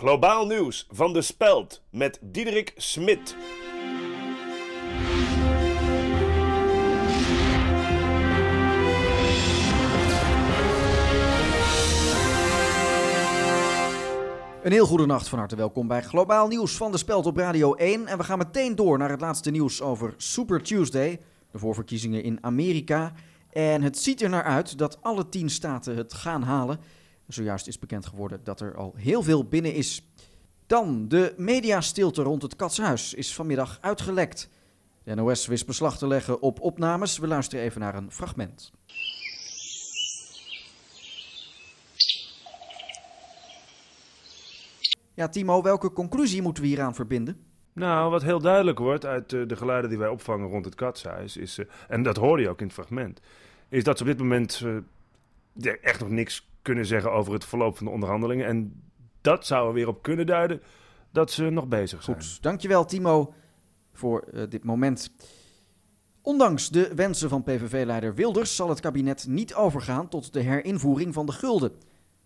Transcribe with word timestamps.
Globaal 0.00 0.46
nieuws 0.46 0.86
van 0.90 1.12
de 1.12 1.22
Speld 1.22 1.82
met 1.90 2.18
Diederik 2.22 2.72
Smit. 2.76 3.36
Een 14.62 14.72
heel 14.72 14.86
goede 14.86 15.06
nacht, 15.06 15.28
van 15.28 15.38
harte 15.38 15.56
welkom 15.56 15.86
bij 15.88 16.02
Globaal 16.02 16.48
Nieuws 16.48 16.76
van 16.76 16.92
de 16.92 16.98
Speld 16.98 17.26
op 17.26 17.36
Radio 17.36 17.74
1. 17.74 18.06
En 18.06 18.18
we 18.18 18.24
gaan 18.24 18.38
meteen 18.38 18.76
door 18.76 18.98
naar 18.98 19.10
het 19.10 19.20
laatste 19.20 19.50
nieuws 19.50 19.82
over 19.82 20.14
Super 20.16 20.62
Tuesday, 20.62 21.20
de 21.50 21.58
voorverkiezingen 21.58 22.22
in 22.22 22.38
Amerika. 22.40 23.12
En 23.50 23.82
het 23.82 23.98
ziet 23.98 24.22
er 24.22 24.28
naar 24.28 24.44
uit 24.44 24.78
dat 24.78 24.98
alle 25.02 25.28
tien 25.28 25.50
staten 25.50 25.96
het 25.96 26.14
gaan 26.14 26.42
halen. 26.42 26.80
Zojuist 27.32 27.66
is 27.66 27.78
bekend 27.78 28.06
geworden 28.06 28.40
dat 28.44 28.60
er 28.60 28.76
al 28.76 28.94
heel 28.96 29.22
veel 29.22 29.44
binnen 29.44 29.74
is. 29.74 30.08
Dan, 30.66 31.08
de 31.08 31.34
mediastilte 31.36 32.22
rond 32.22 32.42
het 32.42 32.56
Katshuis 32.56 33.14
is 33.14 33.34
vanmiddag 33.34 33.78
uitgelekt. 33.80 34.48
De 35.02 35.14
NOS 35.14 35.46
wist 35.46 35.66
beslag 35.66 35.98
te 35.98 36.06
leggen 36.06 36.42
op 36.42 36.60
opnames. 36.60 37.18
We 37.18 37.26
luisteren 37.26 37.64
even 37.64 37.80
naar 37.80 37.94
een 37.94 38.12
fragment. 38.12 38.72
Ja, 45.14 45.28
Timo, 45.28 45.62
welke 45.62 45.92
conclusie 45.92 46.42
moeten 46.42 46.62
we 46.62 46.68
hieraan 46.68 46.94
verbinden? 46.94 47.44
Nou, 47.72 48.10
wat 48.10 48.22
heel 48.22 48.40
duidelijk 48.40 48.78
wordt 48.78 49.06
uit 49.06 49.32
uh, 49.32 49.48
de 49.48 49.56
geluiden 49.56 49.90
die 49.90 49.98
wij 49.98 50.08
opvangen 50.08 50.48
rond 50.48 50.64
het 50.64 50.74
katshuis, 50.74 51.36
is, 51.36 51.58
uh, 51.58 51.66
en 51.88 52.02
dat 52.02 52.16
hoorde 52.16 52.42
je 52.42 52.48
ook 52.48 52.60
in 52.60 52.66
het 52.66 52.74
fragment, 52.74 53.20
is 53.68 53.84
dat 53.84 53.96
ze 53.96 54.02
op 54.02 54.08
dit 54.08 54.18
moment 54.18 54.62
uh, 54.64 55.72
echt 55.82 56.00
nog 56.00 56.08
niks 56.08 56.49
kunnen 56.62 56.86
zeggen 56.86 57.12
over 57.12 57.32
het 57.32 57.44
verloop 57.44 57.76
van 57.76 57.86
de 57.86 57.92
onderhandelingen. 57.92 58.46
En 58.46 58.82
dat 59.20 59.46
zou 59.46 59.68
er 59.68 59.74
weer 59.74 59.88
op 59.88 60.02
kunnen 60.02 60.26
duiden 60.26 60.62
dat 61.12 61.30
ze 61.30 61.50
nog 61.50 61.68
bezig 61.68 62.02
zijn. 62.02 62.16
Goed, 62.16 62.42
dankjewel 62.42 62.84
Timo 62.84 63.32
voor 63.92 64.24
dit 64.48 64.64
moment. 64.64 65.10
Ondanks 66.22 66.68
de 66.68 66.94
wensen 66.94 67.28
van 67.28 67.42
PVV-leider 67.42 68.14
Wilders 68.14 68.56
zal 68.56 68.68
het 68.68 68.80
kabinet 68.80 69.26
niet 69.28 69.54
overgaan 69.54 70.08
tot 70.08 70.32
de 70.32 70.40
herinvoering 70.40 71.14
van 71.14 71.26
de 71.26 71.32
gulden. 71.32 71.72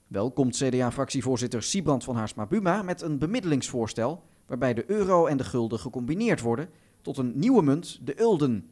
Wel 0.06 0.32
komt 0.32 0.56
CDA-fractievoorzitter 0.56 1.62
Siebrand 1.62 2.04
van 2.04 2.16
Haarsma-Buma 2.16 2.82
met 2.82 3.02
een 3.02 3.18
bemiddelingsvoorstel 3.18 4.22
waarbij 4.46 4.74
de 4.74 4.90
euro 4.90 5.26
en 5.26 5.36
de 5.36 5.44
gulden 5.44 5.78
gecombineerd 5.78 6.40
worden 6.40 6.68
tot 7.02 7.18
een 7.18 7.32
nieuwe 7.34 7.62
munt, 7.62 7.98
de 8.02 8.20
Ulden. 8.20 8.70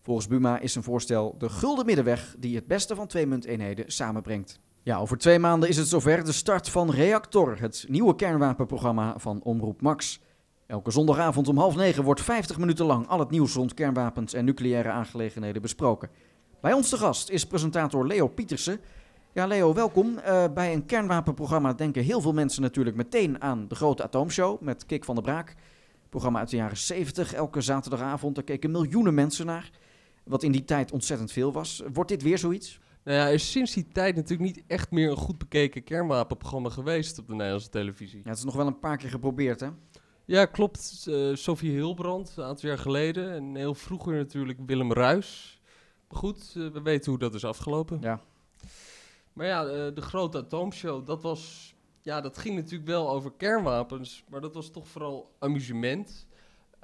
Volgens 0.00 0.26
Buma 0.26 0.58
is 0.58 0.72
zijn 0.72 0.84
voorstel 0.84 1.34
de 1.38 1.48
gulden 1.48 1.86
middenweg 1.86 2.34
die 2.38 2.56
het 2.56 2.66
beste 2.66 2.94
van 2.94 3.06
twee 3.06 3.26
munteenheden 3.26 3.92
samenbrengt. 3.92 4.60
Ja, 4.84 4.98
over 4.98 5.18
twee 5.18 5.38
maanden 5.38 5.68
is 5.68 5.76
het 5.76 5.88
zover 5.88 6.24
de 6.24 6.32
start 6.32 6.68
van 6.68 6.90
Reactor, 6.90 7.60
het 7.60 7.84
nieuwe 7.88 8.14
kernwapenprogramma 8.14 9.14
van 9.18 9.40
Omroep 9.42 9.80
Max. 9.80 10.20
Elke 10.66 10.90
zondagavond 10.90 11.48
om 11.48 11.58
half 11.58 11.76
negen 11.76 12.04
wordt 12.04 12.20
50 12.20 12.58
minuten 12.58 12.86
lang 12.86 13.08
al 13.08 13.18
het 13.18 13.30
nieuws 13.30 13.54
rond 13.54 13.74
kernwapens 13.74 14.34
en 14.34 14.44
nucleaire 14.44 14.88
aangelegenheden 14.88 15.62
besproken. 15.62 16.08
Bij 16.60 16.72
ons 16.72 16.88
te 16.88 16.96
gast 16.96 17.30
is 17.30 17.46
presentator 17.46 18.06
Leo 18.06 18.28
Pietersen. 18.28 18.80
Ja, 19.32 19.46
Leo, 19.46 19.74
welkom. 19.74 20.18
Uh, 20.18 20.44
bij 20.54 20.72
een 20.72 20.86
kernwapenprogramma 20.86 21.72
denken 21.72 22.02
heel 22.02 22.20
veel 22.20 22.32
mensen 22.32 22.62
natuurlijk 22.62 22.96
meteen 22.96 23.42
aan 23.42 23.68
de 23.68 23.74
grote 23.74 24.02
atoomshow 24.02 24.60
met 24.60 24.86
Kik 24.86 25.04
van 25.04 25.14
der 25.14 25.24
Braak. 25.24 25.54
Programma 26.08 26.38
uit 26.38 26.50
de 26.50 26.56
jaren 26.56 26.76
70, 26.76 27.32
elke 27.34 27.60
zaterdagavond. 27.60 28.34
Daar 28.34 28.44
keken 28.44 28.70
miljoenen 28.70 29.14
mensen 29.14 29.46
naar. 29.46 29.70
Wat 30.24 30.42
in 30.42 30.52
die 30.52 30.64
tijd 30.64 30.92
ontzettend 30.92 31.32
veel 31.32 31.52
was. 31.52 31.82
Wordt 31.92 32.10
dit 32.10 32.22
weer 32.22 32.38
zoiets? 32.38 32.80
Nou 33.04 33.18
ja, 33.18 33.26
er 33.26 33.32
is 33.32 33.50
sinds 33.50 33.72
die 33.72 33.88
tijd 33.88 34.16
natuurlijk 34.16 34.54
niet 34.54 34.64
echt 34.66 34.90
meer 34.90 35.10
een 35.10 35.16
goed 35.16 35.38
bekeken 35.38 35.84
kernwapenprogramma 35.84 36.68
geweest 36.68 37.18
op 37.18 37.26
de 37.26 37.34
Nederlandse 37.34 37.68
televisie. 37.68 38.20
Ja, 38.24 38.28
het 38.28 38.38
is 38.38 38.44
nog 38.44 38.54
wel 38.54 38.66
een 38.66 38.78
paar 38.78 38.96
keer 38.96 39.10
geprobeerd, 39.10 39.60
hè? 39.60 39.68
Ja, 40.24 40.44
klopt. 40.44 41.04
Uh, 41.08 41.34
Sophie 41.34 41.70
Hilbrand, 41.70 42.34
een 42.36 42.44
aantal 42.44 42.68
jaar 42.68 42.78
geleden. 42.78 43.32
En 43.32 43.54
heel 43.54 43.74
vroeger 43.74 44.16
natuurlijk 44.16 44.58
Willem 44.66 44.92
Ruis. 44.92 45.60
Maar 46.08 46.18
goed, 46.18 46.54
uh, 46.56 46.70
we 46.70 46.82
weten 46.82 47.10
hoe 47.10 47.20
dat 47.20 47.34
is 47.34 47.44
afgelopen. 47.44 47.98
Ja, 48.00 48.20
maar 49.32 49.46
ja, 49.46 49.64
de, 49.64 49.90
de 49.94 50.02
grote 50.02 50.38
atoomshow, 50.38 51.06
dat 51.06 51.22
was... 51.22 51.74
Ja, 52.00 52.20
dat 52.20 52.38
ging 52.38 52.54
natuurlijk 52.54 52.86
wel 52.88 53.10
over 53.10 53.32
kernwapens, 53.36 54.24
maar 54.28 54.40
dat 54.40 54.54
was 54.54 54.70
toch 54.70 54.88
vooral 54.88 55.34
amusement. 55.38 56.26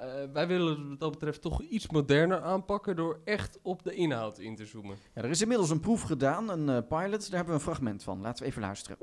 Uh, 0.01 0.07
wij 0.33 0.47
willen 0.47 0.89
wat 0.89 0.99
dat 0.99 1.11
betreft 1.11 1.41
toch 1.41 1.61
iets 1.61 1.89
moderner 1.89 2.41
aanpakken 2.41 2.95
door 2.95 3.19
echt 3.23 3.59
op 3.61 3.83
de 3.83 3.93
inhoud 3.93 4.39
in 4.39 4.55
te 4.55 4.65
zoomen. 4.65 4.97
Ja, 5.15 5.21
er 5.21 5.29
is 5.29 5.41
inmiddels 5.41 5.69
een 5.69 5.79
proef 5.79 6.01
gedaan, 6.01 6.49
een 6.49 6.67
uh, 6.67 6.77
pilot, 6.87 7.21
daar 7.21 7.35
hebben 7.35 7.45
we 7.45 7.53
een 7.53 7.59
fragment 7.59 8.03
van. 8.03 8.21
Laten 8.21 8.43
we 8.43 8.49
even 8.49 8.61
luisteren. 8.61 8.97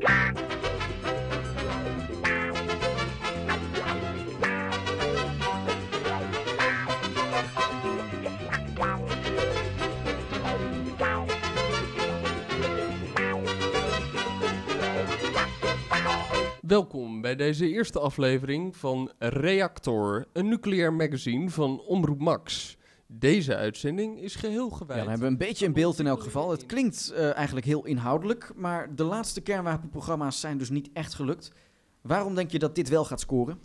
Welkom 16.66 17.15
bij 17.26 17.36
deze 17.36 17.68
eerste 17.68 18.00
aflevering 18.00 18.76
van 18.76 19.12
Reactor, 19.18 20.26
een 20.32 20.48
nucleair 20.48 20.92
magazine 20.92 21.50
van 21.50 21.80
Omroep 21.80 22.20
Max. 22.20 22.76
Deze 23.06 23.56
uitzending 23.56 24.20
is 24.20 24.34
geheel 24.34 24.70
gewijd. 24.70 24.98
Ja, 24.98 25.04
dan 25.04 25.08
hebben 25.08 25.26
we 25.26 25.32
een 25.32 25.48
beetje 25.48 25.64
in 25.64 25.72
beeld 25.72 25.98
in 25.98 26.06
elk 26.06 26.22
geval. 26.22 26.50
Het 26.50 26.66
klinkt 26.66 27.12
uh, 27.12 27.36
eigenlijk 27.36 27.66
heel 27.66 27.84
inhoudelijk, 27.84 28.52
maar 28.56 28.94
de 28.94 29.04
laatste 29.04 29.40
kernwapenprogramma's 29.40 30.40
zijn 30.40 30.58
dus 30.58 30.70
niet 30.70 30.90
echt 30.92 31.14
gelukt. 31.14 31.52
Waarom 32.00 32.34
denk 32.34 32.50
je 32.50 32.58
dat 32.58 32.74
dit 32.74 32.88
wel 32.88 33.04
gaat 33.04 33.20
scoren? 33.20 33.60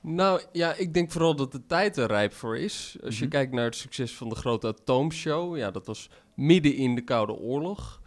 Nou 0.00 0.42
ja, 0.52 0.74
ik 0.74 0.94
denk 0.94 1.10
vooral 1.10 1.36
dat 1.36 1.52
de 1.52 1.66
tijd 1.66 1.96
er 1.96 2.06
rijp 2.06 2.32
voor 2.32 2.58
is. 2.58 2.96
Als 3.04 3.18
je 3.18 3.24
mm 3.24 3.30
-hmm. 3.30 3.38
kijkt 3.38 3.52
naar 3.52 3.64
het 3.64 3.76
succes 3.76 4.16
van 4.16 4.28
de 4.28 4.34
grote 4.34 4.66
atoomshow, 4.66 5.56
ja, 5.56 5.70
dat 5.70 5.86
was 5.86 6.10
midden 6.34 6.74
in 6.74 6.94
de 6.94 7.02
Koude 7.02 7.32
Oorlog. 7.32 7.97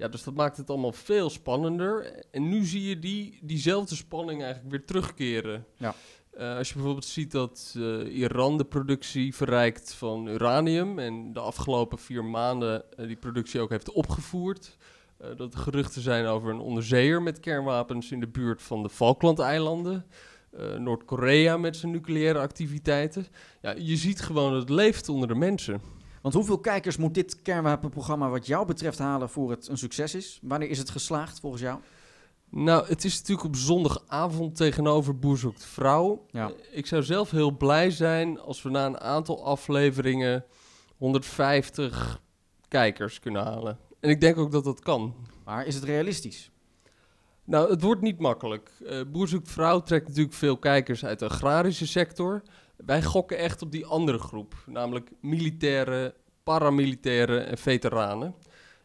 Ja, 0.00 0.08
dus 0.08 0.22
dat 0.22 0.34
maakt 0.34 0.56
het 0.56 0.70
allemaal 0.70 0.92
veel 0.92 1.30
spannender. 1.30 2.22
En 2.30 2.48
nu 2.48 2.64
zie 2.64 2.88
je 2.88 2.98
die, 2.98 3.38
diezelfde 3.42 3.94
spanning 3.94 4.42
eigenlijk 4.42 4.70
weer 4.70 4.84
terugkeren. 4.84 5.66
Ja. 5.76 5.94
Uh, 6.38 6.56
als 6.56 6.68
je 6.68 6.74
bijvoorbeeld 6.74 7.04
ziet 7.04 7.30
dat 7.30 7.74
uh, 7.76 8.16
Iran 8.16 8.58
de 8.58 8.64
productie 8.64 9.34
verrijkt 9.34 9.94
van 9.94 10.28
uranium... 10.28 10.98
en 10.98 11.32
de 11.32 11.40
afgelopen 11.40 11.98
vier 11.98 12.24
maanden 12.24 12.84
uh, 12.96 13.06
die 13.06 13.16
productie 13.16 13.60
ook 13.60 13.70
heeft 13.70 13.90
opgevoerd... 13.90 14.76
dat 15.36 15.54
er 15.54 15.58
geruchten 15.58 16.02
zijn 16.02 16.26
over 16.26 16.50
een 16.50 16.60
onderzeeër 16.60 17.22
met 17.22 17.40
kernwapens 17.40 18.10
in 18.10 18.20
de 18.20 18.28
buurt 18.28 18.62
van 18.62 18.82
de 18.82 18.88
Falklandeilanden... 18.88 20.06
Noord-Korea 20.78 21.56
met 21.56 21.76
zijn 21.76 21.92
nucleaire 21.92 22.38
activiteiten. 22.38 23.26
Ja, 23.62 23.74
je 23.78 23.96
ziet 23.96 24.20
gewoon 24.20 24.52
dat 24.52 24.60
het 24.60 24.70
leeft 24.70 25.08
onder 25.08 25.28
de 25.28 25.34
mensen. 25.34 25.80
Want 26.20 26.34
hoeveel 26.34 26.58
kijkers 26.58 26.96
moet 26.96 27.14
dit 27.14 27.42
kernwapenprogramma 27.42 28.28
wat 28.28 28.46
jou 28.46 28.66
betreft 28.66 28.98
halen 28.98 29.28
voor 29.28 29.50
het 29.50 29.68
een 29.68 29.78
succes 29.78 30.14
is? 30.14 30.38
Wanneer 30.42 30.70
is 30.70 30.78
het 30.78 30.90
geslaagd 30.90 31.40
volgens 31.40 31.62
jou? 31.62 31.78
Nou, 32.48 32.86
het 32.86 33.04
is 33.04 33.18
natuurlijk 33.18 33.46
op 33.46 33.56
zondagavond 33.56 34.56
tegenover 34.56 35.18
Boer 35.18 35.38
zoekt 35.38 35.64
vrouw. 35.64 36.26
Ja. 36.30 36.52
Ik 36.70 36.86
zou 36.86 37.02
zelf 37.02 37.30
heel 37.30 37.56
blij 37.56 37.90
zijn 37.90 38.40
als 38.40 38.62
we 38.62 38.70
na 38.70 38.86
een 38.86 39.00
aantal 39.00 39.44
afleveringen 39.44 40.44
150 40.96 42.20
kijkers 42.68 43.20
kunnen 43.20 43.42
halen. 43.42 43.78
En 44.00 44.10
ik 44.10 44.20
denk 44.20 44.38
ook 44.38 44.52
dat 44.52 44.64
dat 44.64 44.80
kan. 44.80 45.14
Maar 45.44 45.66
is 45.66 45.74
het 45.74 45.84
realistisch? 45.84 46.50
Nou, 47.44 47.70
het 47.70 47.82
wordt 47.82 48.00
niet 48.00 48.18
makkelijk. 48.18 48.70
Uh, 48.80 49.00
Boer 49.12 49.28
zoekt 49.28 49.50
vrouw 49.50 49.80
trekt 49.80 50.08
natuurlijk 50.08 50.34
veel 50.34 50.56
kijkers 50.56 51.04
uit 51.04 51.18
de 51.18 51.24
agrarische 51.24 51.86
sector. 51.86 52.42
Wij 52.86 53.02
gokken 53.02 53.38
echt 53.38 53.62
op 53.62 53.72
die 53.72 53.86
andere 53.86 54.18
groep, 54.18 54.54
namelijk 54.66 55.10
militairen, 55.20 56.14
paramilitairen 56.42 57.46
en 57.46 57.58
veteranen. 57.58 58.34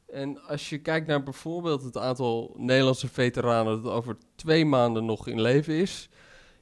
En 0.08 0.48
als 0.48 0.70
je 0.70 0.78
kijkt 0.78 1.08
naar 1.08 1.24
bijvoorbeeld 1.24 1.84
het 1.84 1.98
aantal 1.98 2.56
Nederlandse 2.58 3.08
veteranen 3.08 3.84
dat 3.84 3.94
over 3.94 4.18
twee 4.36 4.66
maanden 4.66 5.06
nog 5.06 5.28
in 5.28 5.42
leven 5.42 5.74
is, 5.74 6.10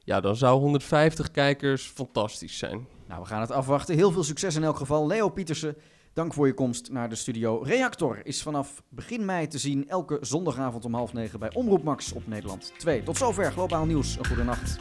ja, 0.04 0.20
dan 0.20 0.36
zou 0.36 0.60
150 0.60 1.30
kijkers 1.30 1.86
fantastisch 1.86 2.58
zijn. 2.58 2.86
Nou, 3.08 3.22
we 3.22 3.26
gaan 3.26 3.40
het 3.40 3.50
afwachten. 3.50 3.94
Heel 3.94 4.10
veel 4.10 4.24
succes 4.24 4.54
in 4.54 4.64
elk 4.64 4.76
geval. 4.76 5.06
Leo 5.06 5.28
Pietersen, 5.28 5.76
dank 6.12 6.34
voor 6.34 6.46
je 6.46 6.54
komst 6.54 6.90
naar 6.90 7.08
de 7.08 7.14
studio. 7.14 7.62
Reactor 7.62 8.20
is 8.22 8.42
vanaf 8.42 8.82
begin 8.88 9.24
mei 9.24 9.46
te 9.46 9.58
zien 9.58 9.88
elke 9.88 10.18
zondagavond 10.20 10.84
om 10.84 10.94
half 10.94 11.12
negen 11.12 11.38
bij 11.38 11.54
Omroep 11.54 11.82
Max 11.82 12.12
op 12.12 12.26
Nederland 12.26 12.72
2. 12.78 13.02
Tot 13.02 13.16
zover 13.16 13.52
Globaal 13.52 13.84
Nieuws. 13.84 14.16
Een 14.16 14.26
goede 14.26 14.44
nacht. 14.44 14.78